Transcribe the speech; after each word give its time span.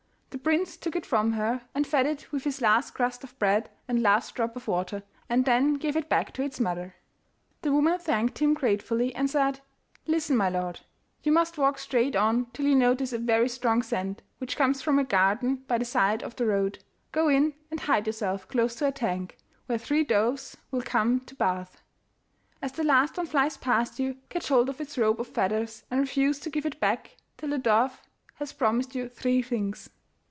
The 0.33 0.37
prince 0.37 0.75
took 0.77 0.95
it 0.95 1.05
from 1.05 1.33
her, 1.33 1.61
and 1.75 1.85
fed 1.85 2.05
it 2.07 2.31
with 2.31 2.45
his 2.45 2.61
last 2.61 2.91
crust 2.91 3.21
of 3.25 3.37
bread 3.37 3.69
and 3.87 4.01
last 4.01 4.33
drop 4.33 4.55
of 4.55 4.65
water, 4.67 5.03
and 5.29 5.43
then 5.43 5.73
gave 5.75 5.97
it 5.97 6.07
back 6.09 6.31
to 6.33 6.41
its 6.41 6.57
mother. 6.59 6.95
The 7.63 7.71
woman 7.73 7.99
thanked 7.99 8.39
him 8.39 8.53
gratefully, 8.55 9.13
and 9.13 9.29
said: 9.29 9.59
'Listen, 10.07 10.37
my 10.37 10.47
lord. 10.49 10.79
You 11.21 11.31
must 11.33 11.57
walk 11.57 11.77
straight 11.77 12.15
on 12.15 12.45
till 12.53 12.65
you 12.65 12.75
notice 12.75 13.11
a 13.13 13.17
very 13.19 13.49
strong 13.49 13.83
scent, 13.83 14.21
which 14.39 14.55
comes 14.55 14.81
from 14.81 14.97
a 14.97 15.03
garden 15.03 15.57
by 15.67 15.77
the 15.77 15.83
side 15.85 16.23
of 16.23 16.37
the 16.37 16.45
road. 16.47 16.81
Go 17.11 17.27
in 17.27 17.53
and 17.69 17.81
hide 17.81 18.07
yourself 18.07 18.47
close 18.47 18.73
to 18.75 18.87
a 18.87 18.91
tank, 18.91 19.37
where 19.67 19.77
three 19.77 20.03
doves 20.05 20.55
will 20.71 20.81
come 20.81 21.19
to 21.19 21.35
bathe. 21.35 21.75
As 22.61 22.71
the 22.71 22.85
last 22.85 23.17
one 23.17 23.27
flies 23.27 23.57
past 23.57 23.99
you, 23.99 24.15
catch 24.29 24.47
hold 24.47 24.69
of 24.69 24.79
its 24.81 24.97
robe 24.97 25.19
of 25.19 25.27
feathers, 25.27 25.83
and 25.91 25.99
refuse 25.99 26.39
to 26.39 26.49
give 26.49 26.65
it 26.65 26.79
back 26.79 27.17
till 27.37 27.49
the 27.49 27.59
dove 27.59 28.01
has 28.35 28.53
promised 28.53 28.95
you 28.95 29.07
three 29.09 29.41
things. 29.43 29.89